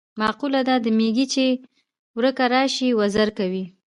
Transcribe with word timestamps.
مقوله 0.19 0.61
ده: 0.67 0.75
د 0.81 0.87
میږي 0.97 1.25
چې 1.33 1.45
ورکه 2.17 2.45
راشي 2.53 2.89
وزر 2.99 3.29
کوي. 3.37 3.63